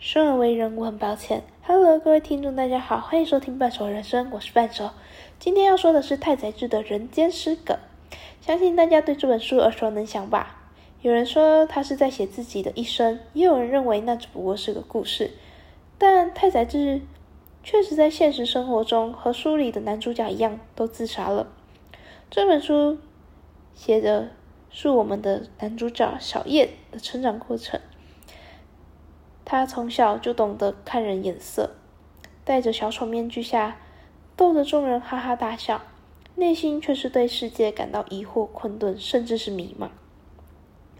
[0.00, 1.42] 生而为人，我很抱歉。
[1.64, 4.90] Hello，各位听众，大家好，欢迎收听半熟人生，我是半熟。
[5.40, 7.74] 今天要说的是太宰治的《人间失格》，
[8.40, 10.70] 相信大家对这本书耳熟能详吧？
[11.02, 15.32] 有人说他是在写自己的一生，也有人认为那只不过是个故事。
[15.98, 17.00] 但太宰治
[17.64, 21.48] 确实在现实生活中和书里的男主角一样，都自杀了。
[22.30, 22.98] 这本书
[23.74, 24.28] 写的
[24.70, 27.80] 是我们的男主角小叶的成长过程。
[29.50, 31.70] 他从小就懂得看人眼色，
[32.44, 33.78] 戴着小丑面具下，
[34.36, 35.80] 逗得众人哈哈大笑，
[36.34, 39.88] 内心却是对世界感到疑惑、困顿，甚至是迷茫。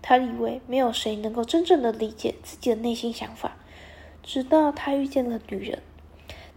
[0.00, 3.56] 他以为没有谁能够真正的理解自己的内心想法，
[4.22, 5.82] 直到他遇见了女人。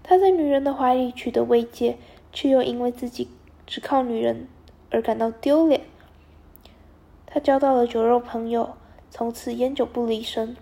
[0.03, 1.97] 他在女人的怀里取得慰藉，
[2.31, 3.27] 却又因为自己
[3.65, 4.47] 只靠女人
[4.91, 5.81] 而感到丢脸。
[7.25, 8.75] 他交到了酒肉朋友，
[9.09, 10.55] 从此烟酒不离身。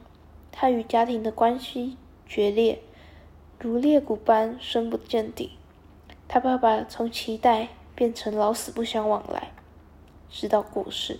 [0.60, 2.80] 他与家庭的关系决裂，
[3.60, 5.52] 如裂谷般深不见底。
[6.28, 9.52] 他爸爸从期待变成老死不相往来，
[10.32, 11.20] 直到过世。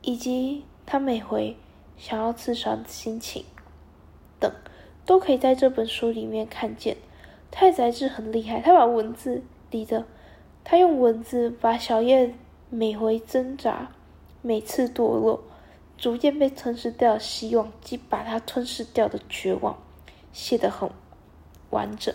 [0.00, 1.54] 以及他每回
[1.98, 3.44] 想要自杀的心情，
[4.40, 4.50] 等，
[5.04, 6.96] 都可以在这本书里面看见。
[7.50, 10.06] 太宰治很厉害，他把文字里的，
[10.64, 12.32] 他用文字把小叶
[12.70, 13.90] 每回挣扎，
[14.40, 15.42] 每次堕落。
[15.98, 19.76] 逐渐被吞噬掉的希望，及把它吞噬掉的绝望，
[20.32, 20.90] 写得很
[21.70, 22.14] 完整。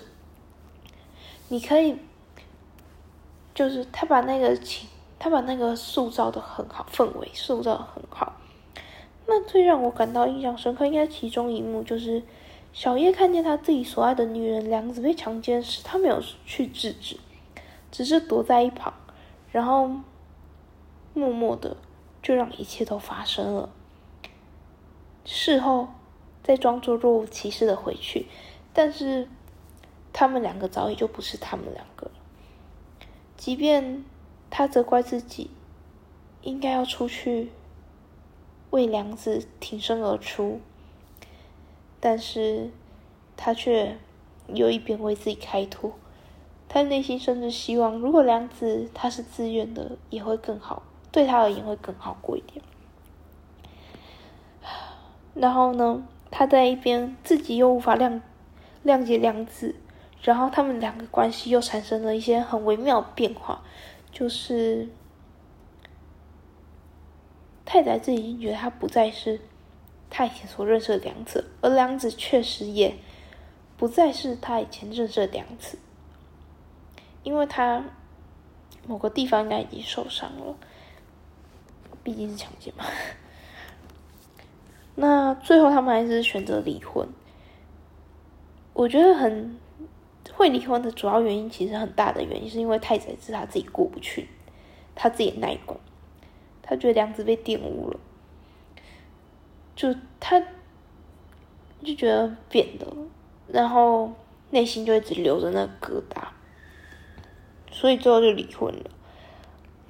[1.47, 1.97] 你可以，
[3.53, 4.87] 就是他把那个情，
[5.17, 8.33] 他把那个塑造的很好，氛围塑造的很好。
[9.25, 12.21] 那最让我感到印象深刻，应该其中一幕就是
[12.73, 17.17] 小叶看见他自己所爱的女人梁子被强奸时，他没有去制止，
[17.91, 18.93] 只是躲在一旁，
[19.51, 19.89] 然后
[21.13, 21.75] 默默的。
[22.21, 23.69] 就让一切都发生了。
[25.25, 25.89] 事后
[26.43, 28.27] 再装作若无其事的回去，
[28.73, 29.27] 但是
[30.11, 32.11] 他们两个早已就不是他们两个了。
[33.37, 34.03] 即便
[34.49, 35.49] 他责怪自己
[36.41, 37.51] 应该要出去
[38.71, 40.59] 为良子挺身而出，
[41.99, 42.71] 但是
[43.37, 43.97] 他却
[44.47, 45.93] 又一边为自己开脱。
[46.67, 50.83] 他内心甚至希望，如果良子他是自愿的，也会更好。
[51.11, 52.63] 对他而言会更好过一点。
[55.33, 58.21] 然后呢，他在一边自己又无法谅
[58.83, 59.75] 谅解良子，
[60.21, 63.61] 然后他们两个关系又产生了一些很微妙的变化。
[64.11, 64.89] 就是
[67.63, 69.39] 太宰治已经觉得他不再是
[70.09, 72.93] 他以前所认识的良子，而良子确实也
[73.77, 75.79] 不再是他以前认识的良子，
[77.23, 77.85] 因为他
[78.85, 80.57] 某个地方应该已经受伤了。
[82.03, 82.85] 毕竟是强奸嘛，
[84.95, 87.07] 那最后他们还是选择离婚。
[88.73, 89.57] 我觉得很
[90.33, 94.29] 会离婚的主要原因，其实很大的原因是因为太宰治他自己过不去，
[94.95, 95.79] 他自己耐过，
[96.61, 97.99] 他觉得梁子被玷污了，
[99.75, 100.39] 就他
[101.83, 102.95] 就觉得变了，
[103.47, 104.13] 然后
[104.51, 106.29] 内心就一直留着那疙瘩，
[107.71, 108.89] 所以最后就离婚了。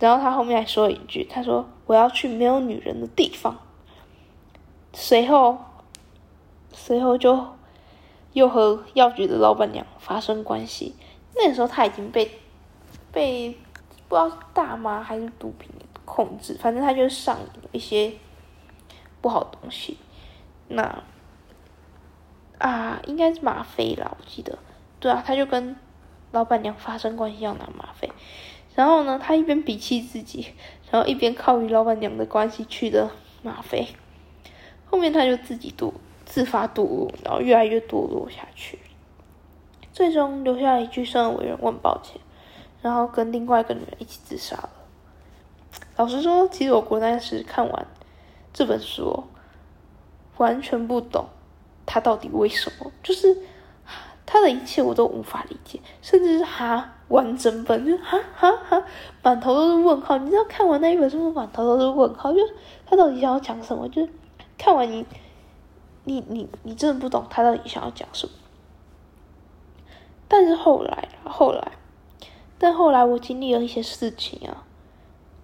[0.01, 3.57] 然后他后面还说了一句：“他说我要去没有女人的地方。”
[4.91, 5.59] 随后，
[6.73, 7.47] 随后就
[8.33, 10.95] 又和药局的老板娘发生关系。
[11.35, 12.39] 那时候他已经被
[13.11, 13.57] 被
[14.09, 15.69] 不知道大麻还是毒品
[16.03, 18.11] 控制，反正他就上瘾一些
[19.21, 19.97] 不好东西。
[20.67, 21.03] 那
[22.57, 24.57] 啊，应该是吗啡啦，我记得。
[24.99, 25.75] 对啊，他就跟
[26.31, 28.11] 老板娘发生关系，要拿吗啡。
[28.75, 30.47] 然后呢，他一边鄙弃自己，
[30.89, 33.11] 然后一边靠与老板娘的关系取得
[33.43, 33.87] 吗啡。
[34.85, 35.93] 后面他就自己堕
[36.25, 38.79] 自发堕落，然后越来越堕落下去，
[39.91, 42.19] 最终留下一句生而为人，我很抱歉。
[42.81, 44.69] 然后跟另外一个女人一起自杀了。
[45.97, 47.87] 老实说，其实我国那时看完
[48.51, 49.25] 这本书，
[50.37, 51.27] 完全不懂
[51.85, 53.37] 他到底为什么，就是
[54.31, 56.93] 他的一切我都无法理解，甚至是哈。
[57.09, 58.81] 完整本就哈哈哈，
[59.21, 60.17] 满头都是问号。
[60.19, 62.39] 你知道看完那一本书，满头都是问号，就
[62.85, 63.85] 他到底想要讲什么？
[63.89, 64.09] 就是
[64.57, 65.05] 看完你，
[66.05, 68.31] 你你你真的不懂他到底想要讲什么。
[70.29, 71.73] 但是后来，后来，
[72.57, 74.63] 但后来我经历了一些事情啊，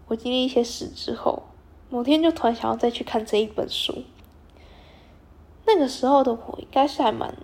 [0.07, 1.43] 我经历一些事之后，
[1.89, 4.03] 某天就突然想要再去看这一本书。
[5.65, 7.35] 那个时候的我应该是还蛮，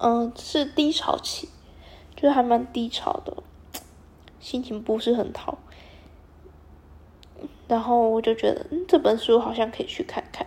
[0.00, 1.48] 嗯，是低潮期。
[2.16, 3.34] 就是还蛮低潮的，
[4.40, 5.56] 心情不是很好，
[7.66, 10.46] 然后我就觉得，嗯，这本书好像可以去看看。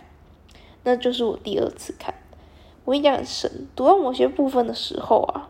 [0.84, 2.14] 那就是我第二次看。
[2.84, 5.48] 我印象很深，读到某些部分的时候啊，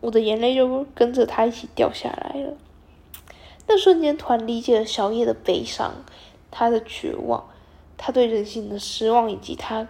[0.00, 2.54] 我的眼泪就跟着他一起掉下来了。
[3.66, 5.94] 那瞬间，突然理解了小叶的悲伤，
[6.52, 7.48] 他的绝望，
[7.96, 9.88] 他对人性的失望，以及他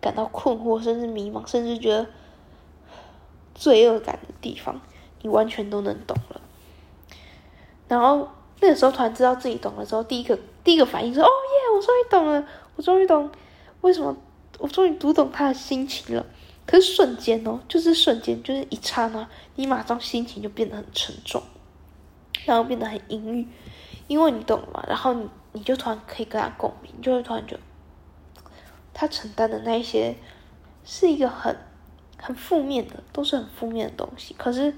[0.00, 2.06] 感到困惑，甚至迷茫，甚至觉得
[3.60, 4.80] 罪恶感的地方，
[5.20, 6.40] 你完全都能懂了。
[7.86, 8.26] 然后
[8.60, 11.76] 那个时候，突然知道自己懂了之后，第一个第一个反应是：哦耶！
[11.76, 13.30] 我终于懂了，我终于懂
[13.82, 14.16] 为什么。
[14.58, 16.26] 我终于读懂他的心情了，
[16.66, 21.42] 可是瞬间哦，就是瞬间，就是一刹那，你马上心情就变得很沉重，
[22.44, 23.48] 然后变得很阴郁，
[24.06, 27.60] 因为你懂了嘛，然后你你就突然可以跟他共鸣，就会突然觉得
[28.92, 30.14] 他承担的那一些
[30.84, 31.56] 是一个很
[32.20, 34.74] 很负面的，都是很负面的东西，可是。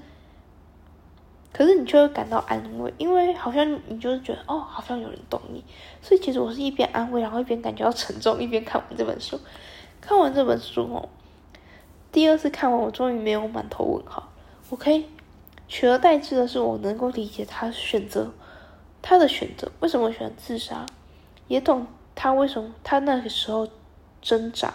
[1.55, 5.63] 可是你却会感到安慰，因为好像你就是觉得哦，好像有人懂你，
[6.01, 9.39] 所以其实我是一边安慰，然后一边感觉到沉重，一边看完这本书。
[10.01, 11.07] 看完这本书哦，
[12.11, 14.33] 第二次看完，我终于没有满头问号。
[14.71, 15.05] 我可以
[15.67, 18.33] 取而代之的是，我能够理解他选择
[19.03, 20.87] 他的选择，为什么选自杀，
[21.47, 21.85] 也懂
[22.15, 23.67] 他为什么他那个时候
[24.23, 24.73] 挣扎，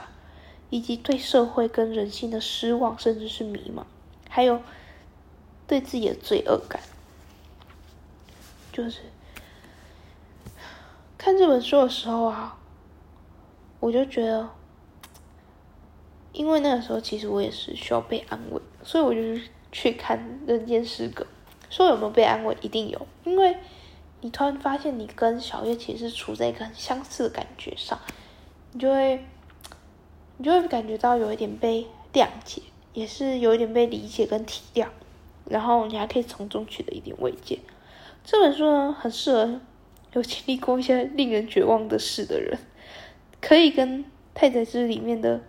[0.70, 3.84] 以及对社会跟人性的失望，甚至是迷茫，
[4.28, 4.60] 还有。
[5.66, 6.80] 对自己的罪恶感，
[8.72, 9.00] 就是
[11.18, 12.56] 看这本书的时候啊，
[13.78, 14.48] 我就觉得，
[16.32, 19.20] 因为那个时候其实我也是需要被安慰，所以我就
[19.70, 20.18] 去看
[20.48, 21.22] 《人间失格》。
[21.68, 22.56] 说有没有被安慰？
[22.62, 23.58] 一定有，因为
[24.22, 28.00] 你突然发现你跟小月其实处在一个很相似的感觉上，
[28.72, 29.22] 你就会，
[30.38, 32.62] 你就会感觉到有一点被谅解，
[32.94, 34.88] 也是有一点被理解跟体谅。
[35.44, 37.58] 然后你还可以从中取得一点慰藉。
[38.24, 39.60] 这本书呢，很适合
[40.12, 42.58] 有经历过一些令人绝望的事的人，
[43.40, 44.04] 可以跟
[44.34, 45.40] 太宰治里面的，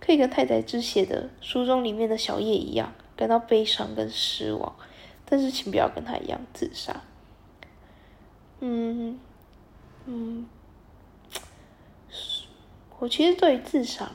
[0.00, 4.74] 可以跟太宰治写的书中里面的小叶一样，感到悲伤跟失望。
[5.24, 7.00] 但是请不要跟他一样自杀。
[8.58, 9.20] 嗯
[10.06, 10.46] 嗯，
[13.00, 14.12] 我其实对于自杀，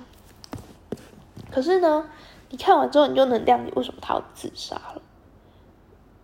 [1.51, 2.09] 可是呢。
[2.51, 5.01] 你看完之后，你就能谅解为什么他要自杀了，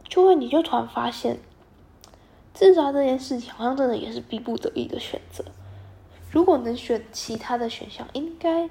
[0.08, 1.40] 就会你就突然发现，
[2.54, 5.44] 自杀这件事情好像真的也是逼不得已的选择。
[6.30, 8.70] 如果能选其他的选项，应该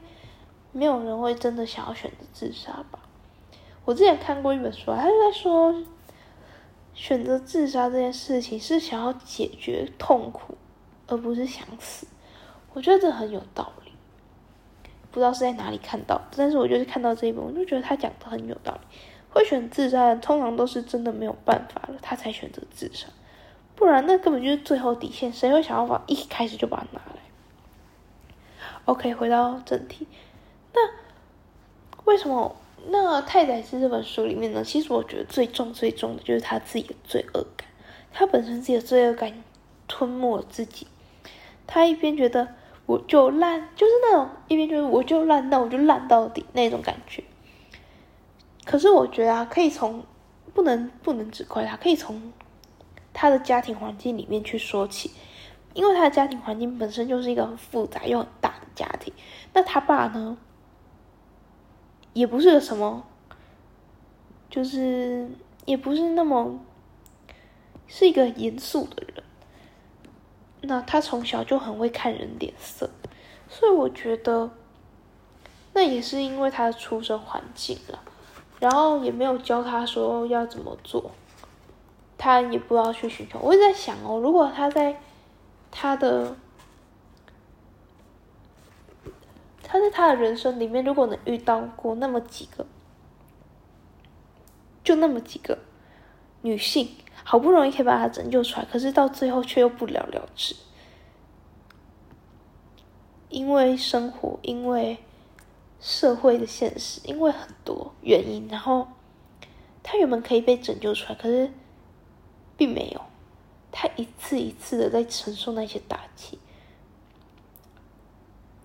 [0.70, 3.00] 没有人会真的想要选择自杀吧？
[3.84, 5.74] 我之前看过一本书，他就在说，
[6.94, 10.56] 选择自杀这件事情是想要解决痛苦，
[11.08, 12.06] 而不是想死。
[12.72, 13.92] 我觉得这很有道理。
[15.12, 18.80] 不知道是在哪里看到，但是我就是看到这一本，我就觉得他讲的很有道理。
[19.30, 23.08] 会选自杀的通常都是真的没有办法了，他才选择自杀，
[23.74, 25.32] 不然那根本就是最后底线。
[25.32, 27.20] 谁会想要把一开始就把它拿来
[28.84, 30.06] ？OK，回到正题，
[30.72, 30.80] 那
[32.04, 32.54] 为什么
[32.86, 34.62] 那太宰治这本书里面呢？
[34.62, 37.66] 其实我觉得最重最重的就是他自己的罪恶感，
[38.12, 39.42] 他本身自己的罪恶感
[39.88, 40.86] 吞没了自己，
[41.66, 42.54] 他一边觉得。
[42.90, 47.22] 我就烂，就是那种一边就是我就烂，那我就烂到底那种感觉。
[48.64, 50.04] 可是我觉得啊，可以从
[50.52, 52.32] 不能不能只怪他，可以从
[53.12, 55.12] 他的家庭环境里面去说起，
[55.72, 59.14] 因为他的家庭环境本身就是一个很复杂又很大的家庭。
[59.52, 60.36] 那他爸呢，
[62.12, 63.06] 也不是个什么，
[64.50, 65.30] 就是
[65.64, 66.58] 也不是那么
[67.86, 69.22] 是一个严肃的人。
[70.62, 72.90] 那他从小就很会看人脸色，
[73.48, 74.50] 所以我觉得，
[75.72, 77.98] 那也是因为他的出生环境了，
[78.58, 81.12] 然后也没有教他说要怎么做，
[82.18, 83.38] 他也不知道去寻求。
[83.38, 85.00] 我在想哦，如果他在
[85.70, 86.36] 他的
[89.62, 92.66] 他在他的人生里面，如果能遇到过那么几个，
[94.84, 95.58] 就那么几个
[96.42, 96.96] 女性。
[97.30, 100.56] 好不容易可以把他拯救出来，可是到最后却又不了了之，
[103.28, 104.98] 因为生活，因为
[105.80, 108.88] 社会的现实，因为很多原因，然后
[109.80, 111.52] 他原本可以被拯救出来，可是
[112.56, 113.00] 并没有，
[113.70, 116.40] 他一次一次的在承受那些打击，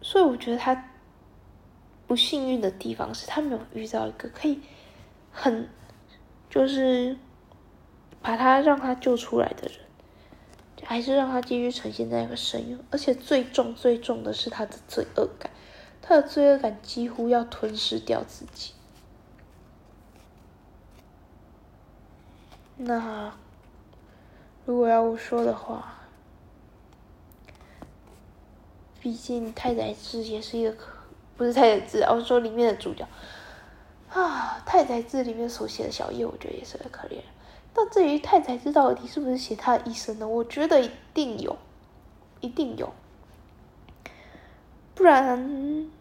[0.01, 0.89] 所以我觉得他
[2.07, 4.59] 不幸运的地方是他没有遇到一个可以
[5.31, 5.69] 很
[6.49, 7.15] 就是。
[8.25, 9.77] 把他让他救出来的人，
[10.83, 15.51] 还是让他继续呈现在那个深渊，而且最重最重的是他的罪恶感，
[16.01, 18.73] 他的罪恶感几乎要吞噬掉自己。
[22.77, 23.31] 那
[24.65, 25.99] 如果要我说的话，
[28.99, 30.87] 毕竟太宰治也是一个可，
[31.37, 33.07] 不是太宰治，我是说里面的主角
[34.09, 37.19] 啊，太宰治里面所写的小叶，我觉得也是很可怜。
[37.77, 40.25] 那至于太宰治到底是不是写他的一生呢？
[40.25, 41.57] 我觉得一定有，
[42.39, 42.93] 一定有，
[44.93, 45.91] 不然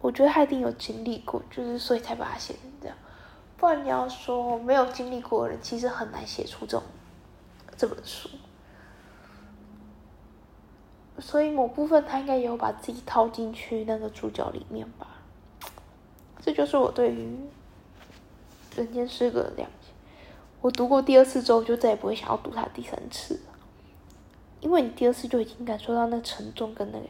[0.00, 2.96] 我觉得他一定有经历过，就是所以才把它写成这样。
[3.56, 6.82] 不然你要说没有经历过的人，其实很难写出这种
[7.76, 8.28] 这本书。
[11.18, 15.08] 所以某部分他应该也有把自己套进去那个主角里面吧。
[16.40, 17.36] 这就是我对于
[18.78, 19.77] 《人间失格》的谅解。
[20.60, 23.56] 我读过第二次之后，就再也不会想要读它第三次了，
[24.60, 27.06] 因为你第二次就已经感受到那沉重跟那个。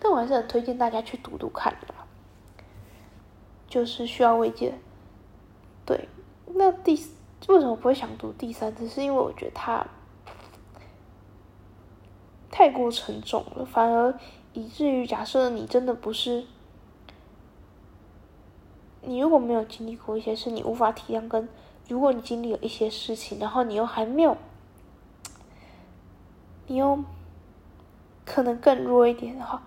[0.00, 1.94] 但我还是很推荐大家去读读看的，
[3.68, 4.74] 就是需要慰藉。
[5.86, 6.08] 对，
[6.46, 6.94] 那第
[7.46, 8.88] 为什么不会想读第三次？
[8.88, 9.86] 是因为我觉得它
[12.50, 14.18] 太过沉重了，反而
[14.52, 16.44] 以至于假设你真的不是，
[19.02, 21.48] 你如果没有经历过一些事，你无法体谅跟。
[21.88, 24.36] 如果你经历了一些事情，然后你又还没有，
[26.66, 27.04] 你又
[28.24, 29.62] 可能更弱一点的话，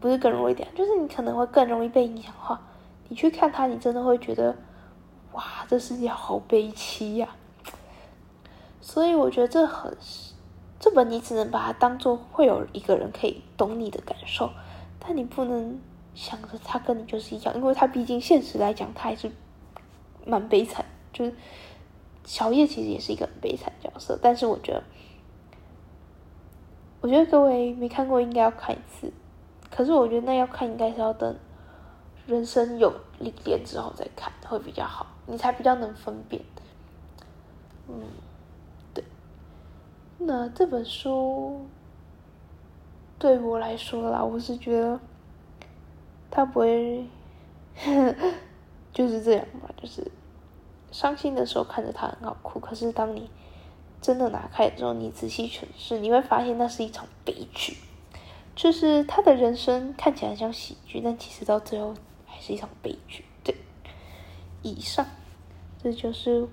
[0.00, 2.60] 不是更弱一点，就是你可能会更容易被影响的话，
[3.08, 4.56] 你去看他，你真的会觉得，
[5.32, 7.28] 哇，这世界好悲凄呀！
[8.80, 9.94] 所以我觉得这很，
[10.80, 14.50] 这本你只能把它当做会有一个人可以懂你的感受，
[14.98, 15.78] 但你不能
[16.14, 19.30] 想着他跟你就是一样，因为他毕竟现实来讲，他还是
[20.24, 20.84] 蛮悲惨。
[21.14, 21.32] 就是
[22.24, 24.82] 小叶其实也是一个很悲惨角色，但是我觉得，
[27.00, 29.10] 我觉得各位没看过应该要看一次。
[29.70, 31.36] 可是我觉得那要看应该是要等
[32.26, 36.42] 人生有历练之后再看会比较好，你才比较能分辨。
[37.88, 38.02] 嗯，
[38.92, 39.04] 对。
[40.18, 41.66] 那这本书
[43.18, 44.98] 对我来说啦，我是觉得
[46.30, 47.06] 他不会
[48.92, 50.10] 就是这样吧，就是。
[50.94, 53.28] 伤心的时候看着他很好哭，可是当你
[54.00, 57.76] 真的拿开之后，你仔细诠释，你会发现那是一场悲剧。
[58.54, 61.92] 就是他的人生看起来像喜剧，但其实到最后
[62.24, 63.24] 还是一场悲剧。
[63.42, 63.56] 对，
[64.62, 65.04] 以上，
[65.82, 66.46] 这就是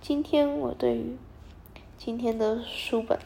[0.00, 1.18] 今天我对于
[1.98, 3.18] 今天的书本。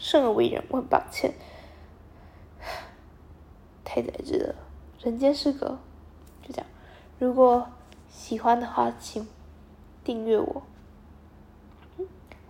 [0.00, 1.34] 生而为人，我很抱歉。
[3.84, 4.56] 太宰治的
[5.04, 5.78] 《人间失格》，
[6.48, 6.66] 就这样。
[7.20, 7.68] 如果。
[8.16, 9.26] 喜欢的话，请
[10.04, 10.62] 订阅我，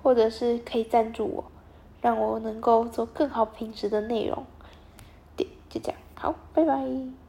[0.03, 1.45] 或者是可以赞助我，
[2.01, 4.45] 让我能够做更好品质的内容。
[5.37, 7.24] 对，就这样，好，拜拜。